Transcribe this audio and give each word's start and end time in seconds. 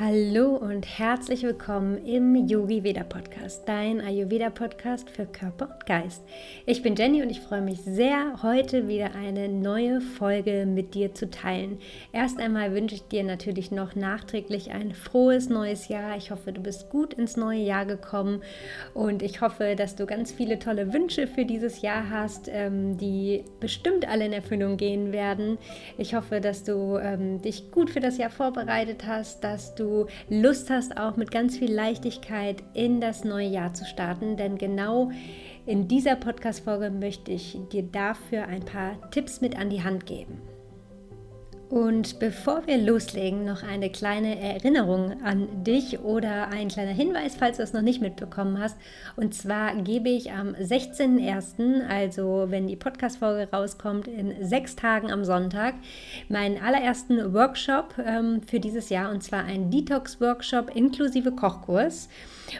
Hallo 0.00 0.56
und 0.56 0.86
herzlich 0.98 1.42
willkommen 1.42 1.98
im 2.06 2.34
Yogi 2.48 2.82
Veda 2.82 3.04
Podcast, 3.04 3.68
dein 3.68 4.00
Ayurveda 4.00 4.48
Podcast 4.48 5.10
für 5.10 5.26
Körper 5.26 5.68
und 5.74 5.84
Geist. 5.84 6.22
Ich 6.64 6.82
bin 6.82 6.96
Jenny 6.96 7.22
und 7.22 7.28
ich 7.28 7.40
freue 7.40 7.60
mich 7.60 7.82
sehr, 7.82 8.42
heute 8.42 8.88
wieder 8.88 9.14
eine 9.14 9.50
neue 9.50 10.00
Folge 10.00 10.64
mit 10.64 10.94
dir 10.94 11.12
zu 11.12 11.28
teilen. 11.28 11.78
Erst 12.10 12.40
einmal 12.40 12.74
wünsche 12.74 12.94
ich 12.94 13.02
dir 13.08 13.22
natürlich 13.22 13.70
noch 13.70 13.94
nachträglich 13.94 14.70
ein 14.70 14.94
frohes 14.94 15.50
neues 15.50 15.88
Jahr. 15.88 16.16
Ich 16.16 16.30
hoffe, 16.30 16.52
du 16.52 16.62
bist 16.62 16.88
gut 16.88 17.12
ins 17.12 17.36
neue 17.36 17.60
Jahr 17.60 17.84
gekommen 17.84 18.40
und 18.94 19.22
ich 19.22 19.42
hoffe, 19.42 19.76
dass 19.76 19.94
du 19.94 20.06
ganz 20.06 20.32
viele 20.32 20.58
tolle 20.58 20.94
Wünsche 20.94 21.26
für 21.26 21.44
dieses 21.44 21.82
Jahr 21.82 22.08
hast, 22.08 22.48
ähm, 22.50 22.96
die 22.96 23.44
bestimmt 23.60 24.08
alle 24.08 24.24
in 24.24 24.32
Erfüllung 24.32 24.78
gehen 24.78 25.12
werden. 25.12 25.58
Ich 25.98 26.14
hoffe, 26.14 26.40
dass 26.40 26.64
du 26.64 26.96
ähm, 26.96 27.42
dich 27.42 27.70
gut 27.70 27.90
für 27.90 28.00
das 28.00 28.16
Jahr 28.16 28.30
vorbereitet 28.30 29.06
hast, 29.06 29.44
dass 29.44 29.74
du 29.74 29.81
du 29.82 30.06
Lust 30.28 30.70
hast, 30.70 30.96
auch 30.96 31.16
mit 31.16 31.30
ganz 31.30 31.58
viel 31.58 31.72
Leichtigkeit 31.72 32.62
in 32.74 33.00
das 33.00 33.24
neue 33.24 33.48
Jahr 33.48 33.74
zu 33.74 33.84
starten. 33.84 34.36
Denn 34.36 34.58
genau 34.58 35.10
in 35.66 35.88
dieser 35.88 36.16
Podcast-Folge 36.16 36.90
möchte 36.90 37.32
ich 37.32 37.58
dir 37.72 37.82
dafür 37.82 38.46
ein 38.46 38.64
paar 38.64 39.10
Tipps 39.10 39.40
mit 39.40 39.58
an 39.58 39.70
die 39.70 39.82
Hand 39.82 40.06
geben. 40.06 40.51
Und 41.72 42.18
bevor 42.18 42.66
wir 42.66 42.76
loslegen, 42.76 43.46
noch 43.46 43.62
eine 43.62 43.88
kleine 43.88 44.38
Erinnerung 44.38 45.22
an 45.22 45.64
dich 45.64 46.00
oder 46.00 46.48
ein 46.48 46.68
kleiner 46.68 46.90
Hinweis, 46.90 47.34
falls 47.34 47.56
du 47.56 47.62
es 47.62 47.72
noch 47.72 47.80
nicht 47.80 48.02
mitbekommen 48.02 48.58
hast. 48.58 48.76
Und 49.16 49.34
zwar 49.34 49.74
gebe 49.76 50.10
ich 50.10 50.32
am 50.32 50.48
16.01., 50.48 51.88
also 51.88 52.48
wenn 52.50 52.66
die 52.68 52.76
Podcast-Folge 52.76 53.48
rauskommt, 53.50 54.06
in 54.06 54.46
sechs 54.46 54.76
Tagen 54.76 55.10
am 55.10 55.24
Sonntag, 55.24 55.72
meinen 56.28 56.62
allerersten 56.62 57.32
Workshop 57.32 57.94
ähm, 58.04 58.42
für 58.42 58.60
dieses 58.60 58.90
Jahr 58.90 59.10
und 59.10 59.22
zwar 59.22 59.46
ein 59.46 59.70
Detox-Workshop 59.70 60.76
inklusive 60.76 61.32
Kochkurs. 61.32 62.10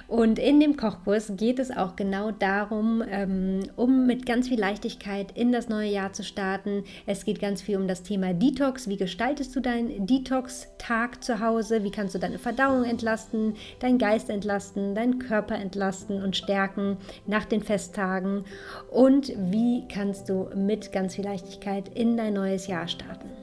Und 0.09 0.39
in 0.39 0.61
dem 0.61 0.77
Kochkurs 0.77 1.33
geht 1.37 1.59
es 1.59 1.71
auch 1.71 1.97
genau 1.97 2.31
darum, 2.31 3.03
ähm, 3.09 3.61
um 3.77 4.07
mit 4.07 4.27
ganz 4.27 4.49
viel 4.49 4.61
Leichtigkeit 4.61 5.37
in 5.37 5.53
das 5.53 5.69
neue 5.69 5.91
Jahr 5.91 6.13
zu 6.13 6.23
starten. 6.23 6.85
Es 7.07 7.25
geht 7.25 7.41
ganz 7.41 7.63
viel 7.63 7.77
um 7.77 7.89
das 7.89 8.03
Thema 8.03 8.33
Detox. 8.35 8.89
Wie 8.89 8.97
gestaltest 8.97 9.55
du 9.57 9.61
deinen 9.61 10.07
Detox-Tag 10.07 11.23
zu 11.23 11.41
Hause? 11.41 11.85
Wie 11.85 11.91
kannst 11.91 12.15
du 12.15 12.19
deine 12.19 12.39
Verdauung 12.39 12.85
entlasten, 12.85 13.55
deinen 13.81 13.99
Geist 13.99 14.31
entlasten, 14.31 14.95
deinen 14.95 15.19
Körper 15.19 15.57
entlasten 15.57 16.23
und 16.23 16.37
stärken 16.37 16.97
nach 17.27 17.45
den 17.45 17.63
Festtagen? 17.63 18.45
Und 18.91 19.33
wie 19.51 19.87
kannst 19.89 20.29
du 20.29 20.49
mit 20.55 20.93
ganz 20.93 21.17
viel 21.17 21.25
Leichtigkeit 21.25 21.89
in 21.95 22.17
dein 22.17 22.35
neues 22.35 22.67
Jahr 22.67 22.89
starten? 22.89 23.42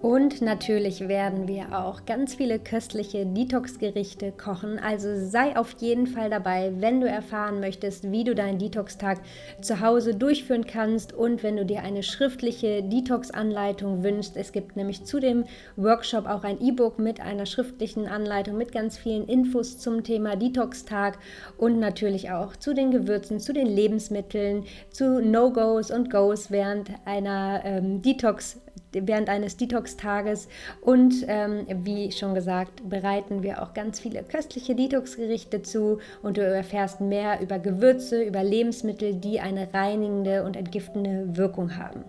Und 0.00 0.42
natürlich 0.42 1.08
werden 1.08 1.48
wir 1.48 1.76
auch 1.76 2.06
ganz 2.06 2.36
viele 2.36 2.60
köstliche 2.60 3.26
Detox-Gerichte 3.26 4.30
kochen. 4.30 4.78
Also 4.78 5.08
sei 5.16 5.56
auf 5.56 5.74
jeden 5.80 6.06
Fall 6.06 6.30
dabei, 6.30 6.72
wenn 6.76 7.00
du 7.00 7.08
erfahren 7.08 7.58
möchtest, 7.58 8.12
wie 8.12 8.22
du 8.22 8.36
deinen 8.36 8.60
Detox-Tag 8.60 9.18
zu 9.60 9.80
Hause 9.80 10.14
durchführen 10.14 10.66
kannst 10.66 11.12
und 11.12 11.42
wenn 11.42 11.56
du 11.56 11.66
dir 11.66 11.82
eine 11.82 12.04
schriftliche 12.04 12.84
Detox-Anleitung 12.84 14.04
wünschst. 14.04 14.36
Es 14.36 14.52
gibt 14.52 14.76
nämlich 14.76 15.04
zu 15.04 15.18
dem 15.18 15.46
Workshop 15.74 16.26
auch 16.26 16.44
ein 16.44 16.60
E-Book 16.60 17.00
mit 17.00 17.20
einer 17.20 17.46
schriftlichen 17.46 18.06
Anleitung 18.06 18.56
mit 18.56 18.70
ganz 18.70 18.96
vielen 18.96 19.26
Infos 19.26 19.78
zum 19.78 20.04
Thema 20.04 20.36
Detox-Tag 20.36 21.18
und 21.56 21.80
natürlich 21.80 22.30
auch 22.30 22.54
zu 22.54 22.72
den 22.72 22.92
Gewürzen, 22.92 23.40
zu 23.40 23.52
den 23.52 23.66
Lebensmitteln, 23.66 24.64
zu 24.90 25.20
No-Gos 25.20 25.90
und 25.90 26.08
Goes 26.08 26.52
während 26.52 26.88
einer 27.04 27.62
ähm, 27.64 28.00
Detox 28.00 28.60
während 28.92 29.28
eines 29.28 29.56
Detox-Tages. 29.56 30.48
Und 30.80 31.14
ähm, 31.26 31.66
wie 31.84 32.12
schon 32.12 32.34
gesagt, 32.34 32.88
bereiten 32.88 33.42
wir 33.42 33.62
auch 33.62 33.74
ganz 33.74 34.00
viele 34.00 34.22
köstliche 34.22 34.74
Detox-Gerichte 34.74 35.62
zu 35.62 35.98
und 36.22 36.36
du 36.36 36.42
erfährst 36.42 37.00
mehr 37.00 37.40
über 37.40 37.58
Gewürze, 37.58 38.22
über 38.22 38.42
Lebensmittel, 38.42 39.14
die 39.14 39.40
eine 39.40 39.72
reinigende 39.72 40.44
und 40.44 40.56
entgiftende 40.56 41.36
Wirkung 41.36 41.76
haben. 41.76 42.04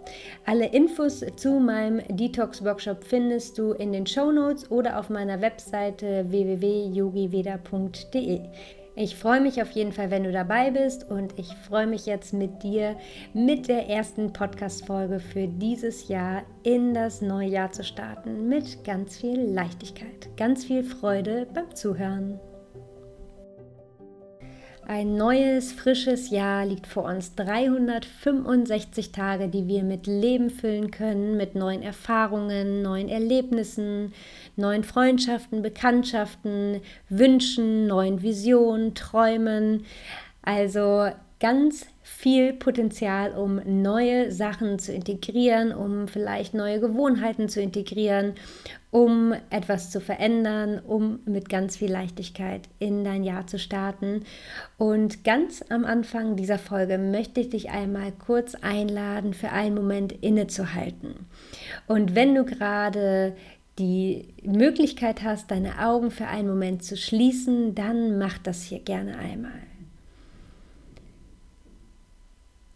Alle 0.46 0.68
Infos 0.68 1.24
zu 1.36 1.60
meinem 1.60 2.02
Detox-Workshop 2.10 3.04
findest 3.04 3.58
du 3.58 3.74
in 3.74 3.92
den 3.92 4.06
Show 4.06 4.32
Notes 4.32 4.70
oder 4.72 5.00
auf 5.00 5.10
meiner 5.10 5.42
Webseite 5.42 6.26
www.yogiveda.de. 6.30 8.42
Ich 9.02 9.16
freue 9.16 9.40
mich 9.40 9.62
auf 9.62 9.72
jeden 9.72 9.94
Fall, 9.94 10.12
wenn 10.12 10.26
du 10.26 10.32
dabei 10.34 10.72
bist 10.72 11.10
und 11.10 11.40
ich 11.40 11.48
freue 11.70 11.88
mich 11.88 12.06
jetzt 12.06 12.34
mit 12.34 12.64
dir 12.64 12.98
mit 13.34 13.70
der 13.70 13.88
ersten 13.88 14.34
Podcast-Folge 14.34 15.22
für 15.22 15.48
dieses 15.48 16.10
Jahr 16.10 16.44
in 16.64 16.94
das 16.94 17.22
neue 17.22 17.48
Jahr 17.48 17.72
zu 17.72 17.86
starten 17.86 18.50
mit 18.50 18.84
ganz 18.84 19.16
viel 19.16 19.40
Leichtigkeit, 19.40 20.28
ganz 20.36 20.66
viel 20.66 20.84
Freude 20.84 21.48
beim 21.54 21.74
Zuhören. 21.74 22.42
Ein 24.90 25.18
neues, 25.18 25.72
frisches 25.72 26.32
Jahr 26.32 26.66
liegt 26.66 26.88
vor 26.88 27.04
uns. 27.04 27.36
365 27.36 29.12
Tage, 29.12 29.48
die 29.48 29.68
wir 29.68 29.84
mit 29.84 30.08
Leben 30.08 30.50
füllen 30.50 30.90
können, 30.90 31.38
mit 31.38 31.54
neuen 31.54 31.84
Erfahrungen, 31.84 32.82
neuen 32.82 33.08
Erlebnissen, 33.08 34.16
neuen 34.56 34.84
Freundschaften, 34.84 35.62
Bekanntschaften, 35.62 36.82
Wünschen, 37.08 37.86
neuen 37.86 38.24
Visionen, 38.24 38.96
Träumen. 38.96 39.86
Also 40.42 41.12
ganz 41.40 41.86
viel 42.02 42.54
Potenzial, 42.54 43.32
um 43.32 43.62
neue 43.66 44.32
Sachen 44.32 44.78
zu 44.78 44.92
integrieren, 44.92 45.72
um 45.72 46.08
vielleicht 46.08 46.54
neue 46.54 46.82
Gewohnheiten 46.82 47.48
zu 47.48 47.62
integrieren, 47.62 48.34
um 48.92 49.34
etwas 49.50 49.90
zu 49.90 50.02
verändern, 50.02 50.80
um 50.80 51.20
mit 51.26 51.48
ganz 51.48 51.78
viel 51.78 51.92
Leichtigkeit 51.92 52.68
in 52.80 53.06
dein 53.06 53.24
Jahr 53.24 53.48
zu 53.48 53.58
starten. 53.58 54.26
Und 54.78 55.24
ganz 55.24 55.64
am 55.70 55.86
Anfang 55.86 56.36
dieser 56.36 56.60
Folge 56.60 56.98
möchte 56.98 57.40
ich 57.40 57.50
dich 57.50 57.70
einmal 57.70 58.12
kurz 58.12 58.56
einladen, 58.56 59.34
für 59.34 59.52
einen 59.52 59.76
Moment 59.76 60.12
innezuhalten. 60.12 61.28
Und 61.88 62.16
wenn 62.16 62.36
du 62.36 62.44
gerade 62.44 63.36
die 63.78 64.34
Möglichkeit 64.44 65.24
hast, 65.24 65.52
deine 65.52 65.80
Augen 65.80 66.12
für 66.12 66.28
einen 66.28 66.50
Moment 66.50 66.84
zu 66.84 66.98
schließen, 66.98 67.76
dann 67.76 68.18
mach 68.18 68.38
das 68.40 68.64
hier 68.64 68.80
gerne 68.80 69.18
einmal. 69.18 69.69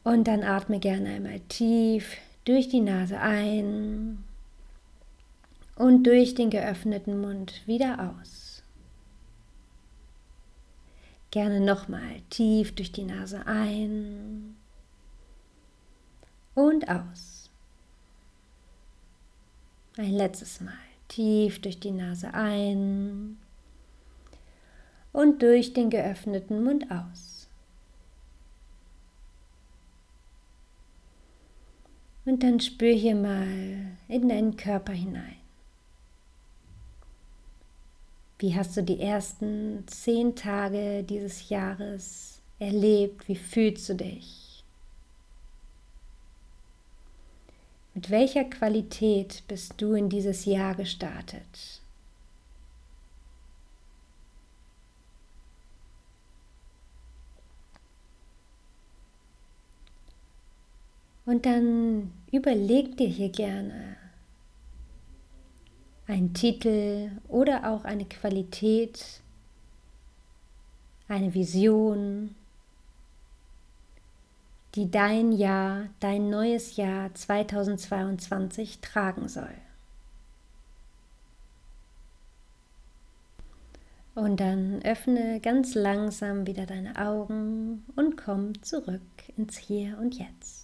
Und 0.03 0.25
dann 0.25 0.43
atme 0.43 0.79
gerne 0.79 1.09
einmal 1.09 1.39
tief 1.41 2.17
durch 2.45 2.67
die 2.67 2.81
Nase 2.81 3.19
ein 3.19 4.23
und 5.75 6.03
durch 6.03 6.35
den 6.35 6.49
geöffneten 6.49 7.21
Mund 7.21 7.61
wieder 7.65 8.13
aus. 8.19 8.63
Gerne 11.31 11.61
nochmal 11.61 12.21
tief 12.29 12.75
durch 12.75 12.91
die 12.91 13.05
Nase 13.05 13.47
ein 13.47 14.55
und 16.53 16.87
aus. 16.89 17.49
Ein 19.97 20.13
letztes 20.13 20.59
Mal 20.59 20.73
tief 21.07 21.61
durch 21.61 21.79
die 21.79 21.91
Nase 21.91 22.33
ein 22.33 23.37
und 25.11 25.41
durch 25.41 25.73
den 25.73 25.89
geöffneten 25.89 26.63
Mund 26.63 26.91
aus. 26.91 27.42
Und 32.25 32.41
dann 32.43 32.59
spür 32.59 32.93
hier 32.93 33.15
mal 33.15 33.97
in 34.07 34.29
deinen 34.29 34.55
Körper 34.55 34.93
hinein. 34.93 35.37
Wie 38.39 38.55
hast 38.55 38.75
du 38.75 38.83
die 38.83 38.99
ersten 38.99 39.83
zehn 39.87 40.35
Tage 40.35 41.03
dieses 41.03 41.49
Jahres 41.49 42.41
erlebt? 42.59 43.27
Wie 43.27 43.35
fühlst 43.35 43.89
du 43.89 43.95
dich? 43.95 44.63
Mit 47.93 48.09
welcher 48.09 48.45
Qualität 48.45 49.43
bist 49.47 49.75
du 49.77 49.93
in 49.93 50.09
dieses 50.09 50.45
Jahr 50.45 50.75
gestartet? 50.75 51.82
Und 61.25 61.45
dann 61.45 62.11
überleg 62.31 62.97
dir 62.97 63.07
hier 63.07 63.29
gerne 63.29 63.95
einen 66.07 66.33
Titel 66.33 67.11
oder 67.27 67.69
auch 67.69 67.85
eine 67.85 68.05
Qualität, 68.05 69.21
eine 71.07 71.33
Vision, 71.33 72.35
die 74.75 74.89
dein 74.89 75.31
Jahr, 75.31 75.87
dein 75.99 76.29
neues 76.29 76.75
Jahr 76.75 77.13
2022 77.13 78.79
tragen 78.79 79.29
soll. 79.29 79.53
Und 84.15 84.39
dann 84.39 84.81
öffne 84.83 85.39
ganz 85.39 85.73
langsam 85.73 86.45
wieder 86.45 86.65
deine 86.65 86.97
Augen 86.97 87.83
und 87.95 88.15
komm 88.17 88.61
zurück 88.61 89.01
ins 89.37 89.57
Hier 89.57 89.97
und 89.99 90.15
Jetzt. 90.15 90.62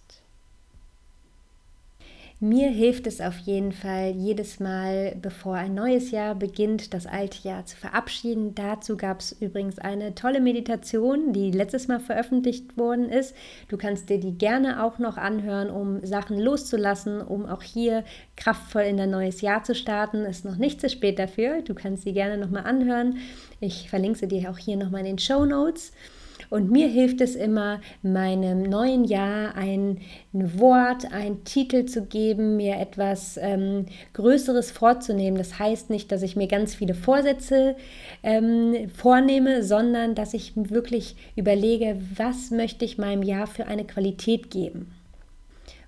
Mir 2.42 2.70
hilft 2.70 3.06
es 3.06 3.20
auf 3.20 3.38
jeden 3.40 3.74
Fall 3.74 4.12
jedes 4.12 4.62
Mal, 4.62 5.14
bevor 5.22 5.56
ein 5.56 5.76
neues 5.76 6.12
Jahr 6.12 6.36
beginnt, 6.36 6.94
das 6.94 7.06
alte 7.06 7.46
Jahr 7.46 7.66
zu 7.66 7.76
verabschieden. 7.76 8.56
Dazu 8.56 8.96
gab 8.96 9.20
es 9.20 9.34
übrigens 9.34 9.78
eine 9.78 10.16
tolle 10.16 10.40
Meditation, 10.40 11.34
die 11.34 11.52
letztes 11.52 11.90
Mal 11.90 12.00
veröffentlicht 12.00 12.78
worden 12.78 13.10
ist. 13.10 13.36
Du 13.68 13.76
kannst 13.76 14.10
dir 14.10 14.22
die 14.22 14.38
gerne 14.38 14.82
auch 14.86 15.00
noch 15.00 15.18
anhören, 15.18 15.70
um 15.70 16.06
Sachen 16.06 16.40
loszulassen, 16.40 17.22
um 17.22 17.46
auch 17.46 17.62
hier 17.62 18.06
kraftvoll 18.38 18.84
in 18.84 19.02
ein 19.02 19.12
neues 19.12 19.42
Jahr 19.42 19.66
zu 19.66 19.76
starten. 19.76 20.24
Ist 20.24 20.46
noch 20.46 20.56
nicht 20.56 20.80
zu 20.80 20.88
spät 20.88 21.20
dafür. 21.20 21.62
Du 21.62 21.74
kannst 21.74 22.04
sie 22.04 22.14
gerne 22.14 22.38
nochmal 22.38 22.64
anhören. 22.64 23.18
Ich 23.60 23.90
verlinke 23.90 24.18
sie 24.18 24.30
dir 24.30 24.50
auch 24.50 24.58
hier 24.58 24.78
nochmal 24.78 25.02
in 25.02 25.08
den 25.08 25.20
Show 25.20 25.44
Notes. 25.44 25.92
Und 26.50 26.72
mir 26.72 26.88
hilft 26.88 27.22
es 27.22 27.36
immer, 27.36 27.80
meinem 28.02 28.64
neuen 28.64 29.04
Jahr 29.04 29.56
ein, 29.56 30.00
Wort, 30.34 31.12
ein 31.12 31.44
Titel 31.44 31.86
zu 31.86 32.06
geben, 32.06 32.58
mir 32.58 32.78
etwas 32.78 33.38
ähm, 33.38 33.86
Größeres 34.14 34.72
vorzunehmen. 34.72 35.38
Das 35.38 35.60
heißt 35.60 35.90
nicht, 35.90 36.12
dass 36.12 36.24
ich 36.24 36.36
mir 36.36 36.48
ganz 36.48 36.74
viele 36.74 36.96
Vorsätze 36.96 37.76
ähm, 38.24 38.90
vornehme, 38.96 39.64
sondern 39.64 40.16
dass 40.16 40.34
ich 40.34 40.54
wirklich 40.56 41.16
überlege, 41.36 42.02
was 42.16 42.50
möchte 42.50 42.84
ich 42.84 42.98
meinem 42.98 43.24
Jahr 43.24 43.46
für 43.46 43.68
eine 43.68 43.86
Qualität 43.86 44.50
geben. 44.50 44.92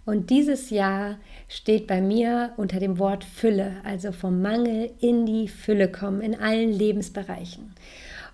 Und 0.05 0.29
dieses 0.29 0.71
Jahr 0.71 1.17
steht 1.47 1.87
bei 1.87 2.01
mir 2.01 2.53
unter 2.57 2.79
dem 2.79 2.97
Wort 2.97 3.23
Fülle, 3.23 3.73
also 3.83 4.11
vom 4.11 4.41
Mangel 4.41 4.91
in 4.99 5.25
die 5.25 5.47
Fülle 5.47 5.91
kommen, 5.91 6.21
in 6.21 6.35
allen 6.35 6.71
Lebensbereichen. 6.71 7.73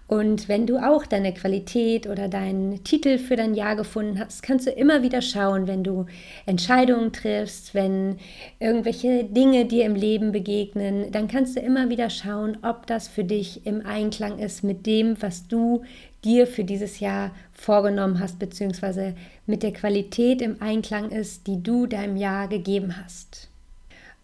Und 0.07 0.47
wenn 0.47 0.65
du 0.65 0.77
auch 0.77 1.05
deine 1.05 1.33
Qualität 1.33 2.07
oder 2.07 2.29
deinen 2.29 2.81
Titel 2.85 3.17
für 3.17 3.35
dein 3.35 3.53
Jahr 3.53 3.75
gefunden 3.75 4.17
hast, 4.19 4.41
kannst 4.41 4.65
du 4.65 4.71
immer 4.71 5.03
wieder 5.03 5.21
schauen, 5.21 5.67
wenn 5.67 5.83
du 5.83 6.05
Entscheidungen 6.45 7.11
triffst, 7.11 7.73
wenn 7.75 8.17
irgendwelche 8.59 9.25
Dinge 9.25 9.65
dir 9.65 9.85
im 9.85 9.95
Leben 9.95 10.31
begegnen, 10.31 11.11
dann 11.11 11.27
kannst 11.27 11.57
du 11.57 11.59
immer 11.59 11.89
wieder 11.89 12.09
schauen, 12.09 12.57
ob 12.61 12.87
das 12.87 13.09
für 13.09 13.25
dich 13.25 13.65
im 13.65 13.85
Einklang 13.85 14.39
ist 14.39 14.63
mit 14.63 14.85
dem, 14.85 15.21
was 15.21 15.49
du 15.49 15.83
dir 16.23 16.47
für 16.47 16.63
dieses 16.63 17.01
Jahr 17.01 17.31
vorgenommen 17.51 18.21
hast, 18.21 18.39
beziehungsweise 18.39 19.13
mit 19.45 19.61
der 19.61 19.73
Qualität 19.73 20.41
im 20.41 20.61
Einklang 20.61 21.09
ist, 21.09 21.47
die 21.47 21.61
du 21.61 21.85
deinem 21.85 22.15
Jahr 22.15 22.47
gegeben 22.47 22.95
hast. 23.03 23.49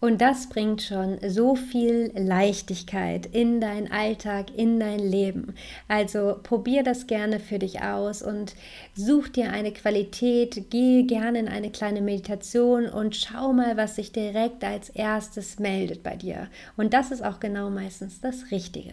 Und 0.00 0.20
das 0.20 0.50
bringt 0.50 0.82
schon 0.82 1.18
so 1.26 1.54
viel 1.54 2.12
Leichtigkeit 2.14 3.24
in 3.24 3.60
deinen 3.60 3.90
Alltag, 3.90 4.46
in 4.54 4.78
dein 4.78 4.98
Leben. 4.98 5.54
Also 5.88 6.38
probier 6.42 6.82
das 6.82 7.06
gerne 7.06 7.40
für 7.40 7.58
dich 7.58 7.80
aus 7.80 8.22
und 8.22 8.54
such 8.94 9.28
dir 9.28 9.50
eine 9.50 9.72
Qualität, 9.72 10.66
geh 10.68 11.04
gerne 11.04 11.38
in 11.38 11.48
eine 11.48 11.70
kleine 11.70 12.02
Meditation 12.02 12.86
und 12.86 13.16
schau 13.16 13.54
mal, 13.54 13.78
was 13.78 13.96
sich 13.96 14.12
direkt 14.12 14.62
als 14.62 14.90
erstes 14.90 15.58
meldet 15.58 16.02
bei 16.02 16.16
dir. 16.16 16.48
Und 16.76 16.92
das 16.92 17.10
ist 17.10 17.24
auch 17.24 17.40
genau 17.40 17.70
meistens 17.70 18.20
das 18.20 18.50
Richtige. 18.50 18.92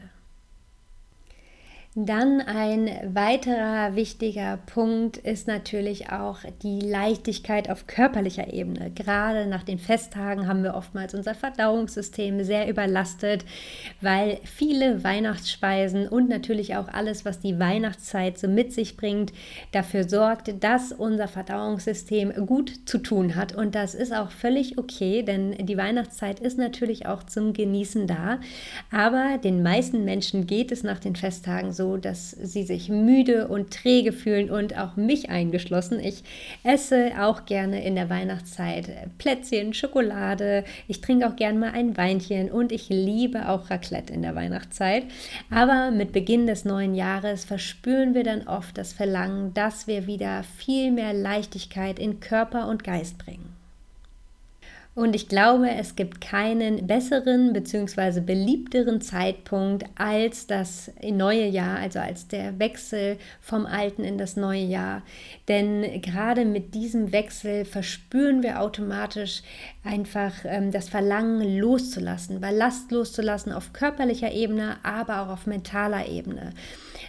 Dann 1.94 2.40
ein 2.40 2.90
weiterer 3.14 3.98
wichtiger 3.98 4.60
Punkt 4.66 5.18
ist 5.18 5.46
natürlich 5.50 6.10
auch 6.10 6.38
die 6.64 6.80
Leichtigkeit 6.80 7.70
auf 7.70 7.86
körperlicher 7.86 8.54
Ebene. 8.54 8.92
Gerade 8.92 9.46
nach 9.46 9.64
den 9.64 9.78
Festtagen 9.78 10.48
haben 10.48 10.64
wir 10.64 10.76
oftmals 10.76 11.14
unser 11.14 11.36
Verdauungssystem 11.36 12.46
sehr 12.46 12.70
überlastet, 12.70 13.44
weil 14.00 14.40
viele 14.46 15.04
Weihnachtsspeisen 15.04 16.08
und 16.08 16.30
natürlich 16.30 16.78
auch 16.78 16.88
alles, 16.88 17.26
was 17.26 17.42
die 17.42 17.60
Weihnachtszeit 17.60 18.38
so 18.38 18.48
mit 18.48 18.72
sich 18.72 18.96
bringt, 18.96 19.34
dafür 19.74 20.08
sorgt, 20.08 20.64
dass 20.64 20.94
unser 20.94 21.28
Verdauungssystem 21.28 22.46
gut 22.46 22.88
zu 22.88 23.00
tun 23.00 23.36
hat. 23.36 23.54
Und 23.54 23.76
das 23.76 23.96
ist 23.96 24.16
auch 24.16 24.32
völlig 24.32 24.78
okay, 24.78 25.24
denn 25.24 25.58
die 25.66 25.76
Weihnachtszeit 25.76 26.40
ist 26.40 26.58
natürlich 26.58 27.06
auch 27.06 27.24
zum 27.24 27.52
Genießen 27.52 28.08
da. 28.08 28.40
Aber 28.92 29.38
den 29.44 29.62
meisten 29.62 30.06
Menschen 30.06 30.48
geht 30.48 30.72
es 30.72 30.84
nach 30.84 31.00
den 31.00 31.18
Festtagen 31.18 31.74
so, 31.74 31.81
so, 31.82 31.98
dass 31.98 32.30
sie 32.30 32.62
sich 32.62 32.90
müde 32.90 33.48
und 33.48 33.72
träge 33.72 34.12
fühlen 34.12 34.52
und 34.52 34.78
auch 34.78 34.98
mich 34.98 35.32
eingeschlossen. 35.32 36.00
Ich 36.00 36.24
esse 36.64 37.12
auch 37.20 37.46
gerne 37.46 37.84
in 37.84 37.96
der 37.96 38.08
Weihnachtszeit 38.10 38.88
Plätzchen, 39.18 39.74
Schokolade. 39.74 40.64
Ich 40.88 41.02
trinke 41.02 41.28
auch 41.28 41.36
gerne 41.36 41.58
mal 41.58 41.72
ein 41.72 41.98
Weinchen 41.98 42.52
und 42.52 42.72
ich 42.72 42.90
liebe 42.90 43.50
auch 43.50 43.72
Raclette 43.72 44.14
in 44.14 44.22
der 44.22 44.36
Weihnachtszeit. 44.36 45.06
Aber 45.50 45.90
mit 45.90 46.12
Beginn 46.12 46.46
des 46.46 46.66
neuen 46.66 46.94
Jahres 46.94 47.46
verspüren 47.46 48.14
wir 48.14 48.24
dann 48.24 48.48
oft 48.48 48.78
das 48.78 48.94
Verlangen, 48.94 49.56
dass 49.56 49.88
wir 49.88 50.06
wieder 50.06 50.44
viel 50.44 50.92
mehr 50.92 51.14
Leichtigkeit 51.14 51.98
in 51.98 52.20
Körper 52.20 52.68
und 52.68 52.84
Geist 52.84 53.18
bringen. 53.18 53.51
Und 54.94 55.16
ich 55.16 55.30
glaube, 55.30 55.70
es 55.70 55.96
gibt 55.96 56.20
keinen 56.20 56.86
besseren 56.86 57.54
bzw. 57.54 58.20
beliebteren 58.20 59.00
Zeitpunkt 59.00 59.86
als 59.96 60.48
das 60.48 60.92
neue 61.02 61.48
Jahr, 61.48 61.78
also 61.78 62.00
als 62.00 62.28
der 62.28 62.60
Wechsel 62.60 63.18
vom 63.40 63.66
alten 63.66 64.04
in 64.04 64.18
das 64.18 64.36
neue 64.36 64.66
Jahr. 64.66 65.04
Denn 65.48 66.02
gerade 66.02 66.44
mit 66.44 66.74
diesem 66.74 67.14
Wechsel 67.14 67.64
verspüren 67.64 68.44
wir 68.44 68.60
automatisch 68.60 69.44
einfach 69.86 70.34
ähm, 70.44 70.72
das 70.72 70.90
Verlangen 70.90 71.58
loszulassen, 71.58 72.42
Ballast 72.42 72.92
loszulassen 72.92 73.54
auf 73.54 73.72
körperlicher 73.72 74.34
Ebene, 74.34 74.76
aber 74.84 75.22
auch 75.22 75.30
auf 75.30 75.48
mentaler 75.48 76.10
Ebene. 76.10 76.52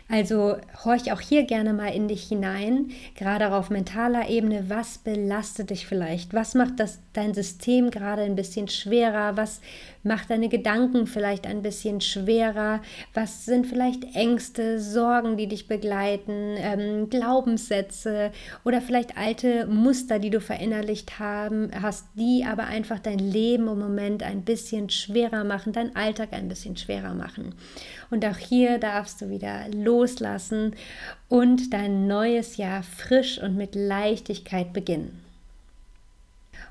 Also 0.09 0.57
horch 0.85 1.13
auch 1.13 1.21
hier 1.21 1.45
gerne 1.45 1.73
mal 1.73 1.95
in 1.95 2.09
dich 2.09 2.25
hinein, 2.25 2.91
gerade 3.15 3.53
auf 3.55 3.71
mentaler 3.71 4.29
Ebene, 4.29 4.65
was 4.69 4.99
belastet 4.99 5.71
dich 5.71 5.87
vielleicht? 5.87 6.35
Was 6.35 6.55
macht 6.55 6.81
das 6.81 6.99
dein 7.13 7.35
System 7.35 7.91
gerade 7.91 8.23
ein 8.23 8.37
bisschen 8.37 8.69
schwerer? 8.69 9.37
Was 9.37 9.61
macht 10.03 10.31
deine 10.31 10.49
Gedanken 10.49 11.07
vielleicht 11.07 11.47
ein 11.47 11.63
bisschen 11.63 12.01
schwerer? 12.01 12.83
Was 13.15 13.45
sind 13.45 13.67
vielleicht 13.67 14.15
Ängste, 14.15 14.81
Sorgen, 14.81 15.37
die 15.37 15.47
dich 15.47 15.69
begleiten, 15.69 16.57
ähm, 16.59 17.09
Glaubenssätze 17.09 18.33
oder 18.65 18.81
vielleicht 18.81 19.17
alte 19.17 19.67
Muster, 19.67 20.19
die 20.19 20.31
du 20.31 20.41
verinnerlicht 20.41 21.19
haben, 21.19 21.71
hast, 21.81 22.07
die 22.17 22.45
aber 22.45 22.65
einfach 22.65 22.99
dein 22.99 23.19
Leben 23.19 23.69
im 23.69 23.79
Moment 23.79 24.23
ein 24.23 24.43
bisschen 24.43 24.91
schwerer 24.91 25.45
machen, 25.45 25.73
dein 25.73 25.95
Alltag 25.97 26.31
ein 26.33 26.49
bisschen 26.49 26.77
schwerer 26.77 27.15
machen. 27.15 27.55
Und 28.13 28.27
auch 28.27 28.37
hier 28.37 28.77
darfst 28.77 29.23
du 29.23 29.31
wieder 29.31 29.69
loslassen 29.75 30.77
und 31.31 31.73
dein 31.73 32.07
neues 32.07 32.59
Jahr 32.59 32.83
frisch 32.83 33.39
und 33.39 33.57
mit 33.57 33.75
Leichtigkeit 33.75 34.75
beginnen. 34.75 35.22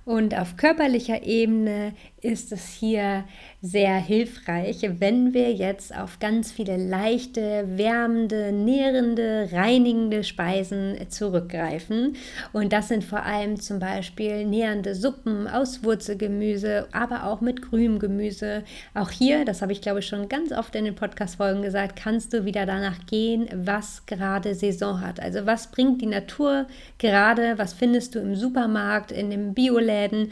Und 0.06 0.38
auf 0.38 0.58
körperlicher 0.58 1.24
Ebene 1.24 1.94
ist 2.22 2.52
es 2.52 2.68
hier 2.68 3.24
sehr 3.62 3.96
hilfreich, 3.98 4.82
wenn 5.00 5.34
wir 5.34 5.54
jetzt 5.54 5.96
auf 5.96 6.20
ganz 6.20 6.52
viele 6.52 6.78
leichte, 6.78 7.66
wärmende, 7.78 8.52
nährende, 8.52 9.50
reinigende 9.52 10.24
Speisen 10.24 10.98
zurückgreifen. 11.10 12.16
Und 12.54 12.74
das 12.74 12.88
sind 12.88 13.04
vor 13.04 13.24
allem 13.24 13.60
zum 13.60 13.80
Beispiel 13.80 14.46
nährende 14.46 14.96
Suppen 14.96 15.48
aus 15.48 15.84
Wurzelgemüse, 15.84 16.88
aber 16.92 17.26
auch 17.26 17.42
mit 17.42 17.62
grünem 17.62 18.00
Gemüse. 18.00 18.64
Auch 18.94 19.12
hier, 19.12 19.46
das 19.46 19.62
habe 19.62 19.72
ich 19.72 19.82
glaube 19.82 20.00
ich 20.00 20.08
schon 20.08 20.30
ganz 20.30 20.52
oft 20.52 20.76
in 20.76 20.86
den 20.86 20.96
Podcast-Folgen 20.96 21.62
gesagt, 21.62 21.96
kannst 21.96 22.34
du 22.34 22.46
wieder 22.46 22.66
danach 22.66 23.06
gehen, 23.06 23.48
was 23.54 24.06
gerade 24.06 24.56
Saison 24.56 25.02
hat. 25.02 25.20
Also 25.20 25.46
was 25.46 25.68
bringt 25.72 26.02
die 26.02 26.08
Natur 26.08 26.66
gerade, 26.98 27.58
was 27.58 27.74
findest 27.74 28.16
du 28.16 28.20
im 28.20 28.36
Supermarkt, 28.36 29.12
in 29.12 29.30
den 29.30 29.54
Bioläden 30.02 30.32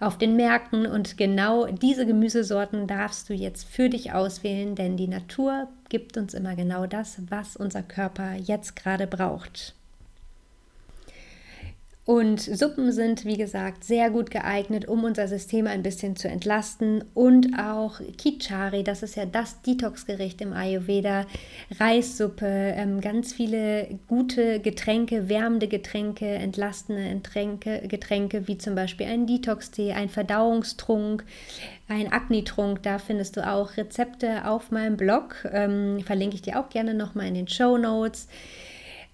auf 0.00 0.16
den 0.16 0.36
Märkten 0.36 0.86
und 0.86 1.16
genau 1.16 1.66
diese 1.66 2.06
Gemüsesorten 2.06 2.86
darfst 2.86 3.28
du 3.28 3.34
jetzt 3.34 3.66
für 3.68 3.88
dich 3.88 4.12
auswählen, 4.12 4.74
denn 4.74 4.96
die 4.96 5.08
Natur 5.08 5.68
gibt 5.88 6.16
uns 6.16 6.34
immer 6.34 6.54
genau 6.54 6.86
das, 6.86 7.18
was 7.28 7.56
unser 7.56 7.82
Körper 7.82 8.34
jetzt 8.34 8.76
gerade 8.76 9.06
braucht. 9.06 9.74
Und 12.08 12.40
Suppen 12.40 12.90
sind, 12.90 13.26
wie 13.26 13.36
gesagt, 13.36 13.84
sehr 13.84 14.08
gut 14.08 14.30
geeignet, 14.30 14.88
um 14.88 15.04
unser 15.04 15.28
System 15.28 15.66
ein 15.66 15.82
bisschen 15.82 16.16
zu 16.16 16.26
entlasten. 16.26 17.04
Und 17.12 17.58
auch 17.58 18.00
Kichari, 18.16 18.82
das 18.82 19.02
ist 19.02 19.14
ja 19.16 19.26
das 19.26 19.60
Detox-Gericht 19.60 20.40
im 20.40 20.54
Ayurveda. 20.54 21.26
Reissuppe, 21.78 22.46
ähm, 22.46 23.02
ganz 23.02 23.34
viele 23.34 23.98
gute 24.06 24.58
Getränke, 24.60 25.28
wärmende 25.28 25.68
Getränke, 25.68 26.24
entlastende 26.24 27.14
Getränke, 27.16 27.86
Getränke 27.86 28.48
wie 28.48 28.56
zum 28.56 28.74
Beispiel 28.74 29.04
ein 29.04 29.26
Detox-Tee, 29.26 29.92
ein 29.92 30.08
Verdauungstrunk, 30.08 31.26
ein 31.88 32.10
Agnitrunk. 32.10 32.82
Da 32.84 32.98
findest 32.98 33.36
du 33.36 33.46
auch 33.46 33.76
Rezepte 33.76 34.48
auf 34.48 34.70
meinem 34.70 34.96
Blog. 34.96 35.46
Ähm, 35.52 36.00
verlinke 36.06 36.36
ich 36.36 36.42
dir 36.42 36.58
auch 36.58 36.70
gerne 36.70 36.94
nochmal 36.94 37.26
in 37.26 37.34
den 37.34 37.48
Show 37.48 37.76
Notes. 37.76 38.28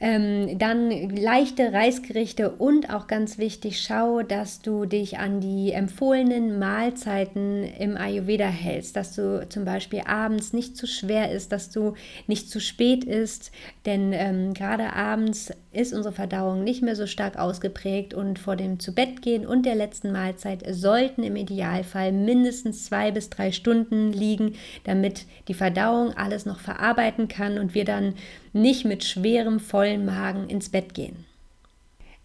Ähm, 0.07 0.59
dann 0.59 0.91
leichte 1.17 1.73
Reisgerichte 1.73 2.51
und 2.51 2.93
auch 2.93 3.07
ganz 3.07 3.39
wichtig, 3.39 3.81
schau, 3.81 4.21
dass 4.21 4.61
du 4.61 4.85
dich 4.85 5.17
an 5.17 5.41
die 5.41 5.73
empfohlenen 5.73 6.59
Mahlzeiten 6.59 7.65
im 7.65 7.97
Ayurveda 7.97 8.45
hältst, 8.45 8.97
dass 8.97 9.15
du 9.15 9.49
zum 9.49 9.65
Beispiel 9.65 10.03
abends 10.05 10.53
nicht 10.53 10.77
zu 10.77 10.87
schwer 10.87 11.33
ist, 11.33 11.53
dass 11.53 11.71
du 11.71 11.95
nicht 12.27 12.51
zu 12.51 12.61
spät 12.61 13.05
isst, 13.05 13.51
denn 13.87 14.13
ähm, 14.13 14.53
gerade 14.53 14.93
abends 14.93 15.51
ist 15.73 15.95
unsere 15.95 16.15
Verdauung 16.15 16.65
nicht 16.65 16.83
mehr 16.83 16.97
so 16.97 17.07
stark 17.07 17.39
ausgeprägt 17.39 18.13
und 18.13 18.39
vor 18.39 18.57
dem 18.57 18.81
Zubettgehen 18.81 19.47
und 19.47 19.65
der 19.65 19.75
letzten 19.75 20.13
Mahlzeit 20.13 20.65
sollten 20.69 21.23
im 21.23 21.35
Idealfall 21.35 22.13
mindestens 22.13 22.85
zwei 22.85 23.11
bis 23.11 23.31
drei 23.31 23.53
Stunden 23.53 24.13
liegen, 24.13 24.57
damit 24.85 25.25
die 25.49 25.55
Verdauung 25.55 26.13
alles 26.13 26.45
noch 26.45 26.61
verarbeiten 26.61 27.27
kann 27.27 27.57
und 27.57 27.75
wir 27.75 27.87
dann 27.87 28.13
nicht 28.55 28.85
mit 28.85 29.05
schwerem, 29.05 29.61
vollen 29.61 30.07
Magen 30.07 30.49
ins 30.49 30.71
Bett 30.71 30.95
gehen. 30.95 31.27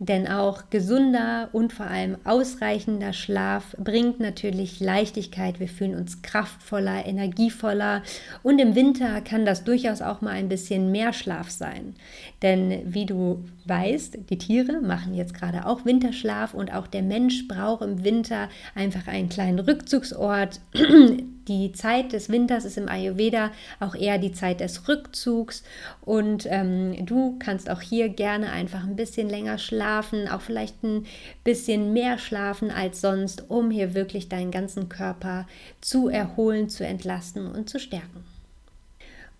Denn 0.01 0.29
auch 0.29 0.69
gesunder 0.69 1.49
und 1.51 1.73
vor 1.73 1.87
allem 1.87 2.15
ausreichender 2.23 3.11
Schlaf 3.11 3.75
bringt 3.77 4.21
natürlich 4.21 4.79
Leichtigkeit. 4.79 5.59
Wir 5.59 5.67
fühlen 5.67 5.93
uns 5.93 6.21
kraftvoller, 6.21 7.05
energievoller 7.05 8.01
und 8.41 8.59
im 8.59 8.75
Winter 8.75 9.19
kann 9.19 9.45
das 9.45 9.65
durchaus 9.65 10.01
auch 10.01 10.21
mal 10.21 10.31
ein 10.31 10.47
bisschen 10.47 10.89
mehr 10.93 11.11
Schlaf 11.11 11.49
sein. 11.49 11.95
Denn 12.41 12.81
wie 12.85 13.05
du 13.05 13.43
weißt, 13.65 14.19
die 14.29 14.37
Tiere 14.37 14.79
machen 14.79 15.15
jetzt 15.15 15.33
gerade 15.33 15.65
auch 15.65 15.83
Winterschlaf 15.83 16.53
und 16.53 16.73
auch 16.73 16.87
der 16.87 17.03
Mensch 17.03 17.49
braucht 17.49 17.81
im 17.81 18.05
Winter 18.05 18.47
einfach 18.75 19.05
einen 19.07 19.27
kleinen 19.27 19.59
Rückzugsort. 19.59 20.61
Die 21.49 21.71
Zeit 21.71 22.13
des 22.13 22.29
Winters 22.29 22.63
ist 22.63 22.77
im 22.77 22.87
Ayurveda 22.87 23.51
auch 23.79 23.95
eher 23.95 24.19
die 24.19 24.31
Zeit 24.31 24.59
des 24.59 24.87
Rückzugs 24.87 25.63
und 26.01 26.45
ähm, 26.47 27.07
du 27.07 27.37
kannst 27.39 27.71
auch 27.71 27.81
hier 27.81 28.09
gerne 28.09 28.51
einfach 28.51 28.83
ein 28.83 28.95
bisschen 28.95 29.27
länger 29.27 29.57
schlafen, 29.57 30.27
auch 30.27 30.41
vielleicht 30.41 30.83
ein 30.83 31.07
bisschen 31.43 31.91
mehr 31.91 32.19
schlafen 32.19 32.69
als 32.69 33.01
sonst, 33.01 33.49
um 33.49 33.71
hier 33.71 33.95
wirklich 33.95 34.29
deinen 34.29 34.51
ganzen 34.51 34.89
Körper 34.89 35.47
zu 35.81 36.07
erholen, 36.07 36.69
zu 36.69 36.85
entlasten 36.85 37.47
und 37.47 37.67
zu 37.67 37.79
stärken. 37.79 38.23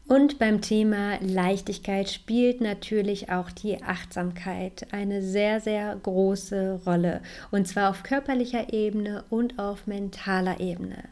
Und 0.08 0.40
beim 0.40 0.62
Thema 0.62 1.20
Leichtigkeit 1.22 2.10
spielt 2.10 2.62
natürlich 2.62 3.32
auch 3.32 3.52
die 3.52 3.84
Achtsamkeit 3.84 4.88
eine 4.90 5.22
sehr, 5.22 5.62
sehr 5.62 5.96
große 6.02 6.82
Rolle. 6.84 7.22
Und 7.52 7.68
zwar 7.68 7.92
auf 7.92 8.02
körperlicher 8.02 8.74
Ebene 8.74 9.24
und 9.30 9.60
auf 9.60 9.86
mentaler 9.86 10.60
Ebene. 10.60 11.04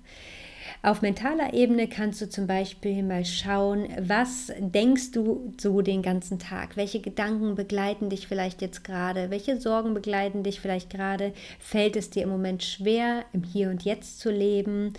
Auf 0.88 1.01
mentaler 1.01 1.53
Ebene 1.53 1.89
kannst 1.89 2.22
du 2.22 2.29
zum 2.29 2.48
Beispiel 2.48 3.03
mal 3.03 3.25
schauen, 3.25 3.89
was 4.00 4.53
denkst 4.58 5.12
du 5.12 5.53
so 5.60 5.82
den 5.82 6.01
ganzen 6.01 6.39
Tag? 6.39 6.77
Welche 6.77 7.01
Gedanken 7.01 7.56
begleiten 7.56 8.10
dich 8.10 8.25
vielleicht 8.25 8.62
jetzt 8.62 8.86
gerade? 8.86 9.29
Welche 9.29 9.60
Sorgen 9.60 9.94
begleiten 9.94 10.44
dich 10.44 10.62
vielleicht 10.62 10.89
gerade? 10.89 11.34
Fällt 11.60 11.98
es 11.98 12.10
dir 12.10 12.24
im 12.24 12.29
Moment 12.29 12.63
schwer, 12.63 13.25
im 13.34 13.44
Hier 13.44 13.70
und 13.70 13.84
Jetzt 13.84 14.22
zu 14.22 14.32
leben? 14.32 14.94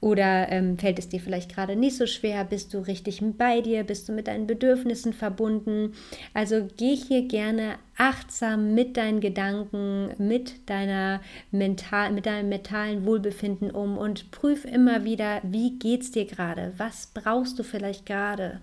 Oder 0.00 0.52
ähm, 0.52 0.78
fällt 0.78 1.00
es 1.00 1.08
dir 1.08 1.18
vielleicht 1.18 1.52
gerade 1.52 1.74
nicht 1.74 1.96
so 1.96 2.06
schwer? 2.06 2.44
Bist 2.44 2.72
du 2.72 2.78
richtig 2.78 3.20
bei 3.36 3.60
dir? 3.60 3.82
Bist 3.82 4.08
du 4.08 4.12
mit 4.12 4.28
deinen 4.28 4.46
Bedürfnissen 4.46 5.12
verbunden? 5.12 5.94
Also 6.32 6.68
geh 6.76 6.94
hier 6.94 7.26
gerne 7.26 7.74
achtsam 7.96 8.74
mit 8.74 8.96
deinen 8.96 9.20
Gedanken, 9.20 10.10
mit 10.18 10.68
deiner 10.68 11.20
mental, 11.50 12.12
mit 12.12 12.26
deinem 12.26 12.48
mentalen 12.48 13.04
Wohlbefinden 13.04 13.70
um 13.70 13.98
und 13.98 14.30
prüf 14.30 14.64
immer 14.64 15.04
wieder, 15.04 15.23
wie 15.42 15.78
geht's 15.78 16.10
dir 16.10 16.26
gerade? 16.26 16.72
Was 16.76 17.08
brauchst 17.12 17.58
du 17.58 17.62
vielleicht 17.62 18.06
gerade? 18.06 18.60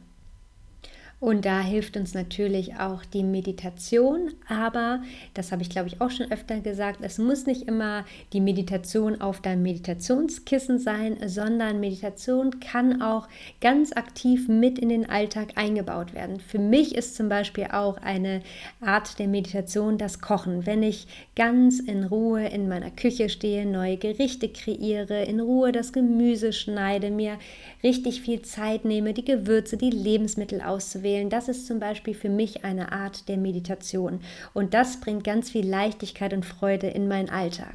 Und 1.21 1.45
da 1.45 1.61
hilft 1.61 1.97
uns 1.97 2.15
natürlich 2.15 2.77
auch 2.77 3.05
die 3.05 3.21
Meditation, 3.21 4.31
aber 4.47 5.03
das 5.35 5.51
habe 5.51 5.61
ich 5.61 5.69
glaube 5.69 5.87
ich 5.87 6.01
auch 6.01 6.09
schon 6.09 6.31
öfter 6.31 6.61
gesagt, 6.61 6.97
es 7.03 7.19
muss 7.19 7.45
nicht 7.45 7.67
immer 7.67 8.05
die 8.33 8.41
Meditation 8.41 9.21
auf 9.21 9.39
deinem 9.39 9.61
Meditationskissen 9.61 10.79
sein, 10.79 11.17
sondern 11.27 11.79
Meditation 11.79 12.59
kann 12.59 13.03
auch 13.03 13.27
ganz 13.61 13.93
aktiv 13.93 14.47
mit 14.47 14.79
in 14.79 14.89
den 14.89 15.07
Alltag 15.07 15.49
eingebaut 15.57 16.15
werden. 16.15 16.39
Für 16.39 16.57
mich 16.57 16.95
ist 16.95 17.15
zum 17.15 17.29
Beispiel 17.29 17.67
auch 17.71 17.97
eine 17.97 18.41
Art 18.79 19.19
der 19.19 19.27
Meditation 19.27 19.99
das 19.99 20.21
Kochen. 20.21 20.65
Wenn 20.65 20.81
ich 20.81 21.05
ganz 21.35 21.79
in 21.79 22.03
Ruhe 22.03 22.47
in 22.47 22.67
meiner 22.67 22.89
Küche 22.89 23.29
stehe, 23.29 23.67
neue 23.67 23.97
Gerichte 23.97 24.49
kreiere, 24.49 25.21
in 25.25 25.39
Ruhe 25.39 25.71
das 25.71 25.93
Gemüse 25.93 26.51
schneide, 26.51 27.11
mir 27.11 27.37
richtig 27.83 28.21
viel 28.21 28.41
Zeit 28.41 28.85
nehme, 28.85 29.13
die 29.13 29.25
Gewürze, 29.25 29.77
die 29.77 29.91
Lebensmittel 29.91 30.61
auszuwählen, 30.61 31.10
wählen. 31.11 31.29
Das 31.29 31.49
ist 31.49 31.67
zum 31.67 31.79
Beispiel 31.79 32.13
für 32.13 32.29
mich 32.29 32.63
eine 32.63 32.91
Art 32.91 33.27
der 33.27 33.37
Meditation. 33.37 34.21
Und 34.53 34.73
das 34.73 35.01
bringt 35.01 35.23
ganz 35.23 35.49
viel 35.49 35.67
Leichtigkeit 35.67 36.33
und 36.33 36.45
Freude 36.45 36.87
in 36.87 37.07
meinen 37.07 37.29
Alltag. 37.29 37.73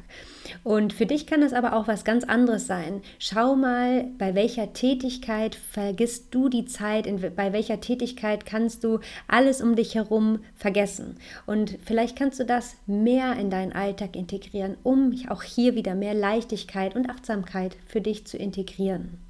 Und 0.63 0.93
für 0.93 1.05
dich 1.05 1.27
kann 1.27 1.41
das 1.41 1.53
aber 1.53 1.75
auch 1.75 1.87
was 1.87 2.03
ganz 2.03 2.23
anderes 2.23 2.67
sein. 2.67 3.01
Schau 3.19 3.55
mal, 3.55 4.05
bei 4.17 4.33
welcher 4.33 4.73
Tätigkeit 4.73 5.55
vergisst 5.55 6.33
du 6.33 6.49
die 6.49 6.65
Zeit, 6.65 7.05
in, 7.05 7.19
bei 7.35 7.53
welcher 7.53 7.79
Tätigkeit 7.79 8.45
kannst 8.45 8.83
du 8.83 8.99
alles 9.27 9.61
um 9.61 9.75
dich 9.75 9.95
herum 9.95 10.39
vergessen. 10.55 11.17
Und 11.45 11.77
vielleicht 11.85 12.17
kannst 12.17 12.39
du 12.39 12.45
das 12.45 12.77
mehr 12.87 13.35
in 13.37 13.49
deinen 13.49 13.73
Alltag 13.73 14.15
integrieren, 14.15 14.77
um 14.83 15.13
auch 15.29 15.43
hier 15.43 15.75
wieder 15.75 15.95
mehr 15.95 16.13
Leichtigkeit 16.13 16.95
und 16.95 17.09
Achtsamkeit 17.09 17.77
für 17.85 18.01
dich 18.01 18.25
zu 18.25 18.37
integrieren. 18.37 19.26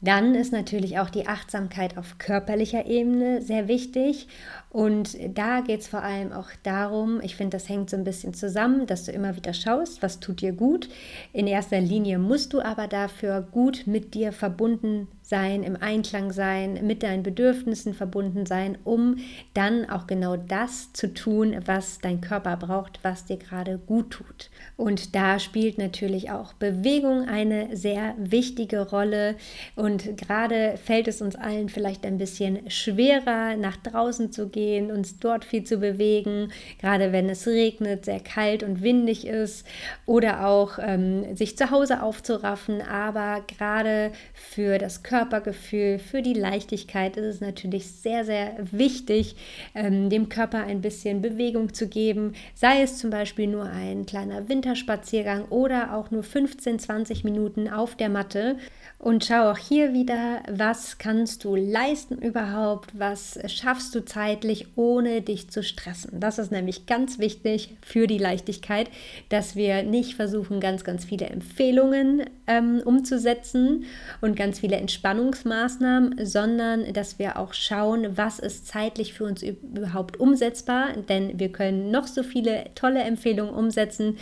Dann 0.00 0.36
ist 0.36 0.52
natürlich 0.52 1.00
auch 1.00 1.10
die 1.10 1.26
Achtsamkeit 1.26 1.98
auf 1.98 2.18
körperlicher 2.18 2.86
Ebene 2.86 3.42
sehr 3.42 3.66
wichtig. 3.66 4.28
Und 4.70 5.16
da 5.34 5.60
geht 5.60 5.80
es 5.80 5.88
vor 5.88 6.02
allem 6.02 6.32
auch 6.32 6.50
darum, 6.62 7.20
ich 7.22 7.36
finde, 7.36 7.56
das 7.56 7.68
hängt 7.68 7.88
so 7.88 7.96
ein 7.96 8.04
bisschen 8.04 8.34
zusammen, 8.34 8.86
dass 8.86 9.04
du 9.04 9.12
immer 9.12 9.34
wieder 9.34 9.54
schaust, 9.54 10.02
was 10.02 10.20
tut 10.20 10.42
dir 10.42 10.52
gut. 10.52 10.88
In 11.32 11.46
erster 11.46 11.80
Linie 11.80 12.18
musst 12.18 12.52
du 12.52 12.60
aber 12.60 12.86
dafür 12.86 13.40
gut 13.40 13.86
mit 13.86 14.14
dir 14.14 14.32
verbunden 14.32 15.08
sein, 15.22 15.62
im 15.62 15.76
Einklang 15.76 16.32
sein, 16.32 16.86
mit 16.86 17.02
deinen 17.02 17.22
Bedürfnissen 17.22 17.92
verbunden 17.92 18.46
sein, 18.46 18.78
um 18.84 19.16
dann 19.52 19.88
auch 19.88 20.06
genau 20.06 20.36
das 20.36 20.92
zu 20.94 21.12
tun, 21.12 21.54
was 21.66 21.98
dein 21.98 22.22
Körper 22.22 22.56
braucht, 22.56 23.00
was 23.02 23.26
dir 23.26 23.36
gerade 23.36 23.78
gut 23.78 24.10
tut. 24.10 24.50
Und 24.76 25.14
da 25.14 25.38
spielt 25.38 25.76
natürlich 25.76 26.30
auch 26.30 26.54
Bewegung 26.54 27.28
eine 27.28 27.76
sehr 27.76 28.14
wichtige 28.18 28.88
Rolle. 28.88 29.36
Und 29.76 30.16
gerade 30.16 30.78
fällt 30.82 31.08
es 31.08 31.20
uns 31.20 31.36
allen 31.36 31.68
vielleicht 31.68 32.06
ein 32.06 32.16
bisschen 32.16 32.70
schwerer, 32.70 33.56
nach 33.56 33.76
draußen 33.76 34.32
zu 34.32 34.48
gehen, 34.48 34.57
uns 34.90 35.18
dort 35.18 35.44
viel 35.44 35.64
zu 35.64 35.78
bewegen, 35.78 36.52
gerade 36.80 37.12
wenn 37.12 37.28
es 37.28 37.46
regnet, 37.46 38.04
sehr 38.04 38.20
kalt 38.20 38.62
und 38.62 38.82
windig 38.82 39.26
ist 39.26 39.66
oder 40.06 40.46
auch 40.46 40.78
ähm, 40.80 41.36
sich 41.36 41.56
zu 41.56 41.70
Hause 41.70 42.02
aufzuraffen. 42.02 42.82
Aber 42.82 43.42
gerade 43.46 44.12
für 44.34 44.78
das 44.78 45.02
Körper 45.02 45.18
Körpergefühl, 45.28 45.98
für 45.98 46.22
die 46.22 46.34
Leichtigkeit 46.34 47.16
ist 47.16 47.24
es 47.24 47.40
natürlich 47.40 47.86
sehr, 47.86 48.24
sehr 48.24 48.56
wichtig, 48.70 49.36
ähm, 49.74 50.10
dem 50.10 50.28
Körper 50.28 50.64
ein 50.64 50.80
bisschen 50.80 51.22
Bewegung 51.22 51.74
zu 51.74 51.88
geben, 51.88 52.34
sei 52.54 52.82
es 52.82 52.98
zum 52.98 53.10
Beispiel 53.10 53.46
nur 53.46 53.64
ein 53.64 54.06
kleiner 54.06 54.48
Winterspaziergang 54.48 55.46
oder 55.46 55.94
auch 55.94 56.10
nur 56.10 56.22
15, 56.22 56.78
20 56.78 57.24
Minuten 57.24 57.68
auf 57.68 57.94
der 57.94 58.08
Matte. 58.08 58.56
Und 59.00 59.24
schau 59.24 59.52
auch 59.52 59.58
hier 59.58 59.92
wieder, 59.92 60.42
was 60.50 60.98
kannst 60.98 61.44
du 61.44 61.54
leisten 61.54 62.18
überhaupt, 62.18 62.98
was 62.98 63.38
schaffst 63.46 63.94
du 63.94 64.04
zeitlich, 64.04 64.66
ohne 64.74 65.22
dich 65.22 65.50
zu 65.50 65.62
stressen. 65.62 66.18
Das 66.18 66.40
ist 66.40 66.50
nämlich 66.50 66.86
ganz 66.86 67.20
wichtig 67.20 67.76
für 67.80 68.08
die 68.08 68.18
Leichtigkeit, 68.18 68.90
dass 69.28 69.54
wir 69.54 69.84
nicht 69.84 70.16
versuchen, 70.16 70.58
ganz, 70.58 70.82
ganz 70.82 71.04
viele 71.04 71.26
Empfehlungen 71.26 72.24
ähm, 72.48 72.82
umzusetzen 72.84 73.84
und 74.20 74.34
ganz 74.34 74.58
viele 74.58 74.76
Entspannungsmaßnahmen, 74.76 76.26
sondern 76.26 76.92
dass 76.92 77.20
wir 77.20 77.38
auch 77.38 77.54
schauen, 77.54 78.16
was 78.16 78.40
ist 78.40 78.66
zeitlich 78.66 79.14
für 79.14 79.24
uns 79.24 79.44
überhaupt 79.44 80.18
umsetzbar. 80.18 80.94
Denn 81.08 81.38
wir 81.38 81.52
können 81.52 81.92
noch 81.92 82.08
so 82.08 82.24
viele 82.24 82.64
tolle 82.74 83.02
Empfehlungen 83.02 83.54
umsetzen. 83.54 84.16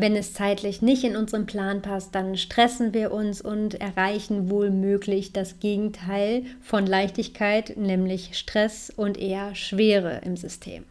Wenn 0.00 0.16
es 0.16 0.32
zeitlich 0.32 0.80
nicht 0.80 1.04
in 1.04 1.14
unseren 1.14 1.44
Plan 1.44 1.82
passt, 1.82 2.14
dann 2.14 2.38
stressen 2.38 2.94
wir 2.94 3.12
uns 3.12 3.42
und 3.42 3.78
erreichen 3.82 4.48
wohl 4.48 4.70
möglich 4.70 5.34
das 5.34 5.60
Gegenteil 5.60 6.44
von 6.62 6.86
Leichtigkeit, 6.86 7.76
nämlich 7.76 8.38
Stress 8.38 8.90
und 8.96 9.18
eher 9.18 9.54
Schwere 9.54 10.22
im 10.24 10.38
System. 10.38 10.86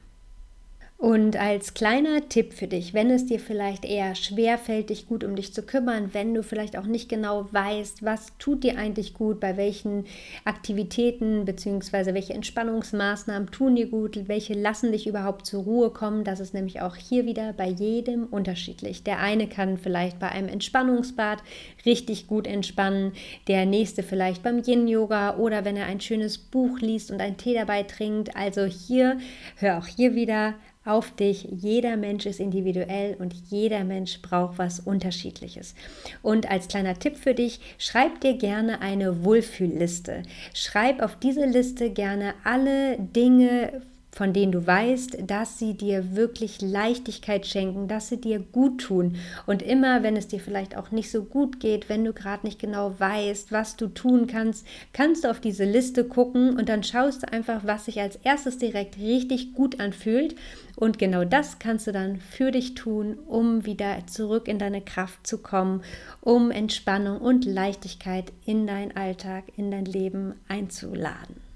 Und 1.00 1.38
als 1.38 1.74
kleiner 1.74 2.28
Tipp 2.28 2.52
für 2.52 2.68
dich, 2.68 2.94
wenn 2.94 3.10
es 3.10 3.26
dir 3.26 3.40
vielleicht 3.40 3.86
eher 3.86 4.16
schwer 4.16 4.58
fällt, 4.58 4.90
dich 4.90 5.08
gut 5.08 5.24
um 5.24 5.34
dich 5.34 5.54
zu 5.54 5.64
kümmern, 5.64 6.10
wenn 6.12 6.34
du 6.34 6.44
vielleicht 6.44 6.78
auch 6.78 6.88
nicht 6.88 7.08
genau 7.08 7.48
weißt, 7.54 8.04
was 8.04 8.34
tut 8.38 8.66
dir 8.66 8.78
eigentlich 8.78 9.14
gut, 9.14 9.40
bei 9.40 9.56
welchen 9.56 10.04
Aktivitäten 10.44 11.46
bzw. 11.46 12.14
welche 12.14 12.34
Entspannungsmaßnahmen 12.34 13.50
tun 13.50 13.78
dir 13.78 13.88
gut, 13.88 14.28
welche 14.28 14.56
lassen 14.56 14.92
dich 14.92 15.08
überhaupt 15.08 15.46
zur 15.46 15.64
Ruhe 15.64 15.92
kommen, 15.92 16.26
das 16.26 16.42
ist 16.42 16.54
nämlich 16.54 16.82
auch 16.82 16.98
hier 16.98 17.26
wieder 17.26 17.54
bei 17.54 17.70
jedem 17.70 18.26
unterschiedlich. 18.26 19.02
Der 19.02 19.20
eine 19.20 19.48
kann 19.48 19.78
vielleicht 19.78 20.20
bei 20.20 20.28
einem 20.28 20.50
Entspannungsbad 20.50 21.42
richtig 21.86 22.28
gut 22.28 22.46
entspannen, 22.46 23.14
der 23.48 23.66
nächste 23.66 24.04
vielleicht 24.04 24.44
beim 24.44 24.64
Yin-Yoga 24.66 25.38
oder 25.38 25.64
wenn 25.64 25.78
er 25.78 25.86
ein 25.86 26.02
schönes 26.02 26.38
Buch 26.38 26.82
liest 26.82 27.10
und 27.10 27.22
einen 27.22 27.38
Tee 27.38 27.54
dabei 27.54 27.84
trinkt. 27.84 28.36
Also 28.36 28.66
hier, 28.66 29.18
hör 29.56 29.78
auch 29.78 29.88
hier 29.88 30.14
wieder 30.14 30.56
auf 30.90 31.12
dich. 31.12 31.48
Jeder 31.52 31.98
Mensch 31.98 32.26
ist 32.26 32.40
individuell 32.40 33.16
und 33.20 33.34
jeder 33.50 33.84
Mensch 33.84 34.22
braucht 34.22 34.58
was 34.58 34.80
Unterschiedliches. 34.80 35.76
Und 36.22 36.50
als 36.50 36.68
kleiner 36.68 36.98
Tipp 36.98 37.18
für 37.18 37.34
dich, 37.34 37.60
schreib 37.78 38.22
dir 38.22 38.34
gerne 38.34 38.82
eine 38.82 39.24
Wohlfühlliste. 39.24 40.24
Schreib 40.54 41.02
auf 41.02 41.16
diese 41.18 41.46
Liste 41.46 41.92
gerne 41.92 42.34
alle 42.44 42.98
Dinge, 42.98 43.82
von 44.12 44.34
denen 44.34 44.52
du 44.52 44.66
weißt, 44.66 45.20
dass 45.28 45.60
sie 45.60 45.76
dir 45.76 46.16
wirklich 46.16 46.62
Leichtigkeit 46.62 47.46
schenken, 47.46 47.88
dass 47.88 48.10
sie 48.10 48.20
dir 48.20 48.40
gut 48.40 48.82
tun. 48.82 49.16
Und 49.46 49.62
immer, 49.62 50.04
wenn 50.04 50.18
es 50.18 50.28
dir 50.28 50.40
vielleicht 50.40 50.76
auch 50.76 50.92
nicht 50.92 51.12
so 51.12 51.24
gut 51.24 51.60
geht, 51.60 51.90
wenn 51.90 52.04
du 52.04 52.14
gerade 52.14 52.46
nicht 52.46 52.60
genau 52.60 53.00
weißt, 53.00 53.52
was 53.52 53.76
du 53.76 53.88
tun 53.88 54.28
kannst, 54.28 54.66
kannst 54.94 55.24
du 55.24 55.30
auf 55.30 55.40
diese 55.40 55.64
Liste 55.64 56.04
gucken 56.04 56.58
und 56.58 56.70
dann 56.70 56.84
schaust 56.84 57.24
du 57.24 57.32
einfach, 57.32 57.62
was 57.66 57.86
sich 57.86 58.02
als 58.02 58.18
erstes 58.18 58.58
direkt 58.58 58.98
richtig 58.98 59.54
gut 59.54 59.80
anfühlt. 59.80 60.36
Und 60.76 60.98
genau 60.98 61.26
das 61.26 61.60
kannst 61.60 61.88
du 61.88 61.92
dann 61.92 62.18
für 62.18 62.52
dich 62.52 62.74
tun, 62.74 63.18
um 63.28 63.66
wieder 63.66 64.08
zurück 64.08 64.48
in 64.48 64.60
deine 64.60 64.82
Kraft 64.82 65.28
zu 65.28 65.38
kommen, 65.38 65.82
um 66.22 66.52
Entspannung 66.52 67.20
und 67.20 67.46
Leichtigkeit 67.46 68.32
in 68.46 68.66
deinen 68.66 68.96
Alltag, 68.96 69.44
in 69.58 69.72
dein 69.72 69.86
Leben 69.86 70.36
einzuladen. 70.48 71.49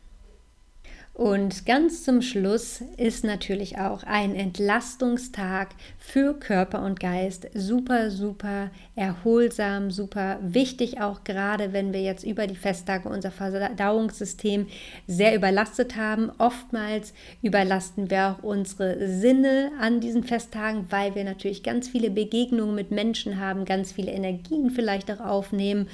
Und 1.15 1.67
ganz 1.67 2.03
zum 2.03 2.23
Schluss 2.23 2.81
ist 2.97 3.23
natürlich 3.23 3.77
auch 3.77 4.01
ein 4.01 4.33
Entlastungstag 4.33 5.69
für 5.99 6.33
Körper 6.33 6.81
und 6.81 6.99
Geist 6.99 7.47
super, 7.53 8.09
super 8.09 8.71
erholsam, 8.95 9.91
super 9.91 10.39
wichtig, 10.41 11.01
auch 11.01 11.23
gerade 11.23 11.71
wenn 11.71 11.93
wir 11.93 12.01
jetzt 12.01 12.23
über 12.23 12.47
die 12.47 12.55
Festtage 12.55 13.07
unser 13.09 13.29
Verdauungssystem 13.29 14.65
sehr 15.05 15.35
überlastet 15.35 15.95
haben. 15.97 16.31
Oftmals 16.39 17.13
überlasten 17.43 18.09
wir 18.09 18.29
auch 18.29 18.43
unsere 18.43 19.07
Sinne 19.07 19.71
an 19.79 19.99
diesen 19.99 20.23
Festtagen, 20.23 20.87
weil 20.89 21.13
wir 21.13 21.25
natürlich 21.25 21.61
ganz 21.61 21.87
viele 21.87 22.09
Begegnungen 22.09 22.73
mit 22.73 22.89
Menschen 22.89 23.39
haben, 23.39 23.65
ganz 23.65 23.91
viele 23.91 24.11
Energien 24.11 24.71
vielleicht 24.71 25.11
auch 25.11 25.19
aufnehmen. 25.19 25.89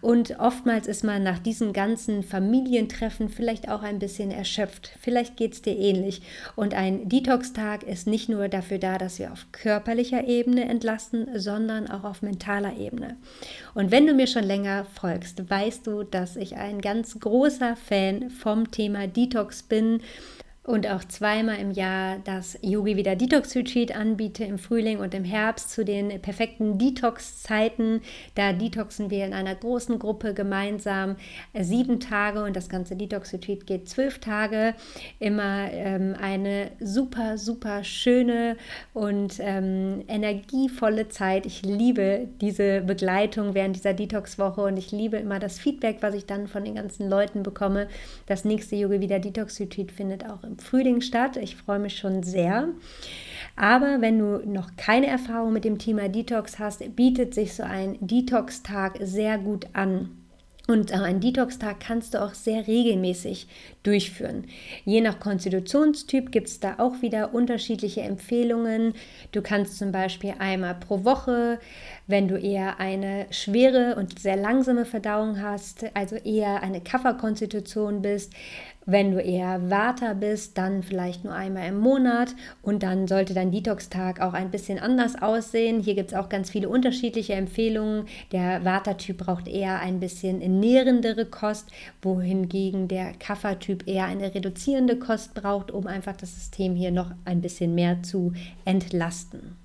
Und 0.00 0.38
oftmals 0.38 0.86
ist 0.86 1.02
man 1.02 1.24
nach 1.24 1.40
diesen 1.40 1.72
ganzen 1.72 2.22
Familientreffen 2.22 3.30
vielleicht 3.30 3.68
auch 3.68 3.82
ein 3.82 3.98
bisschen 3.98 4.30
erschöpft 4.30 4.59
erschöpft. 4.60 4.90
Vielleicht 5.00 5.36
geht 5.36 5.54
es 5.54 5.62
dir 5.62 5.76
ähnlich. 5.76 6.22
Und 6.56 6.74
ein 6.74 7.08
Detox-Tag 7.08 7.82
ist 7.82 8.06
nicht 8.06 8.28
nur 8.28 8.48
dafür 8.48 8.78
da, 8.78 8.98
dass 8.98 9.18
wir 9.18 9.32
auf 9.32 9.46
körperlicher 9.52 10.26
Ebene 10.26 10.68
entlasten, 10.68 11.38
sondern 11.38 11.90
auch 11.90 12.04
auf 12.04 12.22
mentaler 12.22 12.76
Ebene. 12.76 13.16
Und 13.74 13.90
wenn 13.90 14.06
du 14.06 14.14
mir 14.14 14.26
schon 14.26 14.44
länger 14.44 14.86
folgst, 14.94 15.48
weißt 15.48 15.86
du, 15.86 16.02
dass 16.02 16.36
ich 16.36 16.56
ein 16.56 16.80
ganz 16.80 17.18
großer 17.18 17.76
Fan 17.76 18.30
vom 18.30 18.70
Thema 18.70 19.06
Detox 19.06 19.62
bin 19.62 20.00
und 20.70 20.86
auch 20.86 21.02
zweimal 21.02 21.58
im 21.58 21.72
Jahr 21.72 22.18
das 22.24 22.56
Yogi 22.62 22.96
wieder 22.96 23.16
Detox 23.16 23.56
Retreat 23.56 23.94
anbiete 23.94 24.44
im 24.44 24.56
Frühling 24.56 25.00
und 25.00 25.14
im 25.14 25.24
Herbst 25.24 25.70
zu 25.70 25.84
den 25.84 26.22
perfekten 26.22 26.78
Detox-Zeiten. 26.78 28.02
Da 28.36 28.52
detoxen 28.52 29.10
wir 29.10 29.26
in 29.26 29.34
einer 29.34 29.56
großen 29.56 29.98
Gruppe 29.98 30.32
gemeinsam 30.32 31.16
sieben 31.58 31.98
Tage 31.98 32.44
und 32.44 32.54
das 32.54 32.68
ganze 32.68 32.94
Detox 32.94 33.32
Retreat 33.32 33.66
geht 33.66 33.88
zwölf 33.88 34.20
Tage. 34.20 34.74
Immer 35.18 35.72
ähm, 35.72 36.14
eine 36.20 36.70
super, 36.78 37.36
super 37.36 37.82
schöne 37.82 38.56
und 38.94 39.38
ähm, 39.40 40.04
energievolle 40.06 41.08
Zeit. 41.08 41.46
Ich 41.46 41.62
liebe 41.62 42.28
diese 42.40 42.82
Begleitung 42.82 43.54
während 43.54 43.74
dieser 43.74 43.92
Detox-Woche 43.92 44.60
und 44.60 44.76
ich 44.76 44.92
liebe 44.92 45.16
immer 45.16 45.40
das 45.40 45.58
Feedback, 45.58 45.96
was 46.00 46.14
ich 46.14 46.26
dann 46.26 46.46
von 46.46 46.64
den 46.64 46.76
ganzen 46.76 47.10
Leuten 47.10 47.42
bekomme. 47.42 47.88
Das 48.26 48.44
nächste 48.44 48.76
Yogi 48.76 49.00
wieder 49.00 49.18
Detox 49.18 49.58
Retreat 49.58 49.90
findet 49.90 50.24
auch 50.24 50.44
im 50.44 50.59
Frühling 50.60 51.00
statt. 51.00 51.36
Ich 51.36 51.56
freue 51.56 51.78
mich 51.78 51.98
schon 51.98 52.22
sehr. 52.22 52.68
Aber 53.56 54.00
wenn 54.00 54.18
du 54.18 54.42
noch 54.46 54.76
keine 54.76 55.06
Erfahrung 55.06 55.52
mit 55.52 55.64
dem 55.64 55.78
Thema 55.78 56.08
Detox 56.08 56.58
hast, 56.58 56.96
bietet 56.96 57.34
sich 57.34 57.54
so 57.54 57.62
ein 57.62 57.98
Detox-Tag 58.00 58.98
sehr 59.02 59.38
gut 59.38 59.66
an. 59.74 60.10
Und 60.66 60.92
einen 60.92 61.20
Detox-Tag 61.20 61.80
kannst 61.80 62.14
du 62.14 62.22
auch 62.22 62.32
sehr 62.32 62.66
regelmäßig 62.66 63.48
durchführen. 63.82 64.44
Je 64.84 65.00
nach 65.00 65.20
Konstitutionstyp 65.20 66.30
gibt 66.32 66.48
es 66.48 66.60
da 66.60 66.74
auch 66.78 67.00
wieder 67.00 67.32
unterschiedliche 67.34 68.02
Empfehlungen. 68.02 68.94
Du 69.32 69.40
kannst 69.40 69.78
zum 69.78 69.90
Beispiel 69.92 70.34
einmal 70.38 70.74
pro 70.74 71.04
Woche, 71.04 71.58
wenn 72.06 72.28
du 72.28 72.36
eher 72.36 72.80
eine 72.80 73.26
schwere 73.30 73.94
und 73.96 74.18
sehr 74.18 74.36
langsame 74.36 74.84
Verdauung 74.84 75.40
hast, 75.40 75.84
also 75.94 76.16
eher 76.16 76.62
eine 76.62 76.80
Kafferkonstitution 76.80 78.02
bist, 78.02 78.34
wenn 78.86 79.12
du 79.12 79.20
eher 79.20 79.70
Vata 79.70 80.14
bist, 80.14 80.56
dann 80.58 80.82
vielleicht 80.82 81.22
nur 81.22 81.34
einmal 81.34 81.68
im 81.68 81.78
Monat 81.78 82.34
und 82.62 82.82
dann 82.82 83.06
sollte 83.06 83.34
dein 83.34 83.52
Detox-Tag 83.52 84.20
auch 84.20 84.32
ein 84.32 84.50
bisschen 84.50 84.78
anders 84.78 85.20
aussehen. 85.20 85.80
Hier 85.80 85.94
gibt 85.94 86.12
es 86.12 86.18
auch 86.18 86.28
ganz 86.28 86.50
viele 86.50 86.68
unterschiedliche 86.68 87.34
Empfehlungen. 87.34 88.06
Der 88.32 88.64
Vata-Typ 88.64 89.18
braucht 89.18 89.48
eher 89.48 89.80
ein 89.80 90.00
bisschen 90.00 90.38
nährendere 90.60 91.26
Kost, 91.26 91.68
wohingegen 92.02 92.88
der 92.88 93.12
Kapha-Typ 93.70 93.86
eher 93.86 94.06
eine 94.06 94.34
reduzierende 94.34 94.98
Kost 94.98 95.34
braucht, 95.34 95.70
um 95.70 95.86
einfach 95.86 96.16
das 96.16 96.34
System 96.34 96.74
hier 96.74 96.90
noch 96.90 97.12
ein 97.24 97.40
bisschen 97.40 97.74
mehr 97.74 98.02
zu 98.02 98.32
entlasten. 98.64 99.56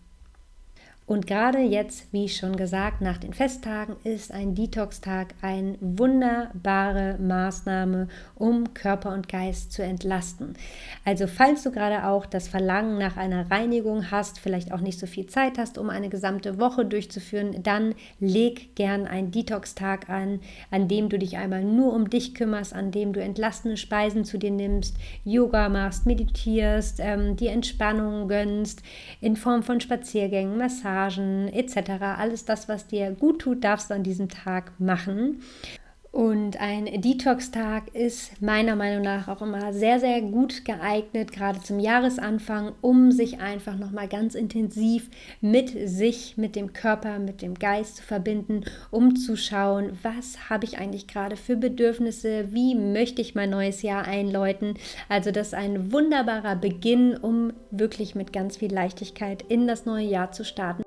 Und 1.07 1.27
gerade 1.27 1.59
jetzt, 1.59 2.11
wie 2.13 2.27
schon 2.27 2.55
gesagt, 2.55 3.01
nach 3.01 3.19
den 3.19 3.33
Festtagen 3.33 3.95
ist 4.03 4.31
ein 4.31 4.55
Detox-Tag 4.55 5.35
eine 5.39 5.75
wunderbare 5.79 7.19
Maßnahme, 7.19 8.07
um 8.33 8.73
Körper 8.73 9.13
und 9.13 9.29
Geist 9.29 9.71
zu 9.71 9.83
entlasten. 9.83 10.55
Also 11.03 11.27
falls 11.27 11.61
du 11.61 11.71
gerade 11.71 12.07
auch 12.07 12.25
das 12.25 12.47
Verlangen 12.47 12.97
nach 12.97 13.17
einer 13.17 13.51
Reinigung 13.51 14.09
hast, 14.09 14.39
vielleicht 14.39 14.71
auch 14.71 14.81
nicht 14.81 14.97
so 14.97 15.05
viel 15.05 15.27
Zeit 15.27 15.59
hast, 15.59 15.77
um 15.77 15.91
eine 15.91 16.09
gesamte 16.09 16.59
Woche 16.59 16.85
durchzuführen, 16.85 17.61
dann 17.61 17.93
leg 18.19 18.75
gern 18.75 19.05
einen 19.05 19.29
Detox-Tag 19.29 20.09
an, 20.09 20.39
an 20.71 20.87
dem 20.87 21.09
du 21.09 21.19
dich 21.19 21.37
einmal 21.37 21.63
nur 21.63 21.93
um 21.93 22.09
dich 22.09 22.33
kümmerst, 22.33 22.73
an 22.73 22.89
dem 22.89 23.13
du 23.13 23.21
entlastende 23.21 23.77
Speisen 23.77 24.25
zu 24.25 24.39
dir 24.39 24.51
nimmst, 24.51 24.95
Yoga 25.23 25.69
machst, 25.69 26.07
meditierst, 26.07 26.99
ähm, 26.99 27.35
dir 27.35 27.51
Entspannung 27.51 28.27
gönnst, 28.27 28.81
in 29.21 29.35
Form 29.35 29.61
von 29.61 29.79
Spaziergängen, 29.79 30.57
Massagen, 30.57 30.94
Massagen 30.95 31.49
etc. 31.53 32.01
Alles 32.17 32.45
das, 32.45 32.69
was 32.69 32.87
dir 32.87 33.11
gut 33.11 33.39
tut, 33.39 33.63
darfst 33.63 33.89
du 33.89 33.93
an 33.93 34.03
diesem 34.03 34.29
Tag 34.29 34.71
machen. 34.79 35.41
Und 36.15 36.61
ein 36.61 36.85
Detox-Tag 37.01 37.93
ist 37.93 38.41
meiner 38.41 38.77
Meinung 38.77 39.03
nach 39.03 39.27
auch 39.27 39.41
immer 39.41 39.73
sehr, 39.73 39.99
sehr 39.99 40.21
gut 40.21 40.63
geeignet, 40.63 41.33
gerade 41.33 41.61
zum 41.61 41.77
Jahresanfang, 41.77 42.71
um 42.79 43.11
sich 43.11 43.41
einfach 43.41 43.77
nochmal 43.77 44.07
ganz 44.07 44.33
intensiv 44.33 45.09
mit 45.41 45.71
sich, 45.89 46.37
mit 46.37 46.55
dem 46.55 46.71
Körper, 46.71 47.19
mit 47.19 47.41
dem 47.41 47.55
Geist 47.55 47.97
zu 47.97 48.03
verbinden, 48.03 48.63
um 48.91 49.17
zu 49.17 49.35
schauen, 49.35 49.91
was 50.03 50.49
habe 50.49 50.63
ich 50.63 50.77
eigentlich 50.77 51.07
gerade 51.07 51.35
für 51.35 51.57
Bedürfnisse, 51.57 52.53
wie 52.53 52.75
möchte 52.75 53.21
ich 53.21 53.35
mein 53.35 53.49
neues 53.49 53.81
Jahr 53.81 54.07
einläuten. 54.07 54.75
Also 55.09 55.31
das 55.31 55.47
ist 55.47 55.53
ein 55.53 55.91
wunderbarer 55.91 56.55
Beginn, 56.55 57.17
um 57.17 57.51
wirklich 57.71 58.15
mit 58.15 58.31
ganz 58.31 58.55
viel 58.55 58.73
Leichtigkeit 58.73 59.43
in 59.49 59.67
das 59.67 59.85
neue 59.85 60.07
Jahr 60.07 60.31
zu 60.31 60.45
starten. 60.45 60.84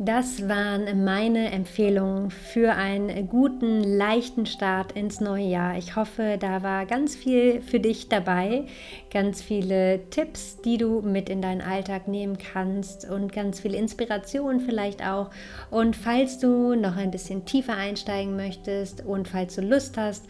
Das 0.00 0.48
waren 0.48 1.02
meine 1.02 1.50
Empfehlungen 1.50 2.30
für 2.30 2.74
einen 2.74 3.28
guten, 3.28 3.82
leichten 3.82 4.46
Start 4.46 4.92
ins 4.92 5.18
neue 5.20 5.46
Jahr. 5.46 5.76
Ich 5.76 5.96
hoffe, 5.96 6.36
da 6.38 6.62
war 6.62 6.86
ganz 6.86 7.16
viel 7.16 7.60
für 7.62 7.80
dich 7.80 8.08
dabei, 8.08 8.66
ganz 9.10 9.42
viele 9.42 10.08
Tipps, 10.10 10.58
die 10.62 10.78
du 10.78 11.00
mit 11.00 11.28
in 11.28 11.42
deinen 11.42 11.62
Alltag 11.62 12.06
nehmen 12.06 12.38
kannst 12.38 13.10
und 13.10 13.32
ganz 13.32 13.58
viel 13.58 13.74
Inspiration 13.74 14.60
vielleicht 14.60 15.04
auch. 15.04 15.30
Und 15.68 15.96
falls 15.96 16.38
du 16.38 16.76
noch 16.76 16.96
ein 16.96 17.10
bisschen 17.10 17.44
tiefer 17.44 17.74
einsteigen 17.74 18.36
möchtest 18.36 19.04
und 19.04 19.26
falls 19.26 19.56
du 19.56 19.62
Lust 19.62 19.96
hast, 19.96 20.26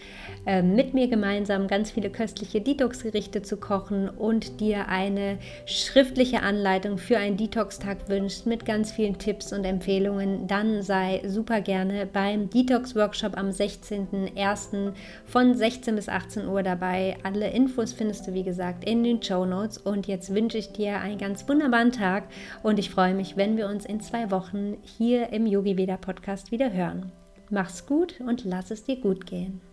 ähm, 0.46 0.76
mit 0.76 0.94
mir 0.94 1.08
gemeinsam 1.08 1.68
ganz 1.68 1.90
viele 1.90 2.08
köstliche 2.08 2.62
Detox-Gerichte 2.62 3.42
zu 3.42 3.58
kochen 3.58 4.08
und 4.08 4.60
dir 4.60 4.88
eine 4.88 5.36
schriftliche 5.66 6.40
Anleitung 6.40 6.96
für 6.96 7.18
einen 7.18 7.36
Detox-Tag 7.36 8.08
wünschst 8.08 8.46
mit 8.46 8.64
ganz 8.64 8.92
vielen 8.92 9.18
Tipps 9.18 9.52
und 9.58 9.64
Empfehlungen, 9.64 10.46
dann 10.46 10.82
sei 10.82 11.22
super 11.26 11.60
gerne 11.60 12.06
beim 12.06 12.48
Detox-Workshop 12.48 13.36
am 13.36 13.48
16.01. 13.50 14.92
von 15.26 15.54
16 15.54 15.96
bis 15.96 16.08
18 16.08 16.48
Uhr 16.48 16.62
dabei. 16.62 17.16
Alle 17.22 17.50
Infos 17.50 17.92
findest 17.92 18.26
du, 18.26 18.34
wie 18.34 18.44
gesagt, 18.44 18.88
in 18.88 19.04
den 19.04 19.22
Show 19.22 19.44
Notes. 19.44 19.78
Und 19.78 20.06
jetzt 20.06 20.34
wünsche 20.34 20.58
ich 20.58 20.72
dir 20.72 21.00
einen 21.00 21.18
ganz 21.18 21.48
wunderbaren 21.48 21.92
Tag 21.92 22.24
und 22.62 22.78
ich 22.78 22.90
freue 22.90 23.14
mich, 23.14 23.36
wenn 23.36 23.56
wir 23.56 23.68
uns 23.68 23.84
in 23.84 24.00
zwei 24.00 24.30
Wochen 24.30 24.78
hier 24.82 25.32
im 25.32 25.46
Yogi 25.46 25.76
Veda 25.76 25.96
Podcast 25.96 26.50
wieder 26.52 26.72
hören. 26.72 27.12
Mach's 27.50 27.86
gut 27.86 28.20
und 28.20 28.44
lass 28.44 28.70
es 28.70 28.84
dir 28.84 28.96
gut 28.96 29.26
gehen. 29.26 29.67